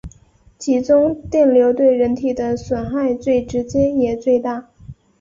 [0.57, 4.67] 其中电流对人体的损害最直接也最大。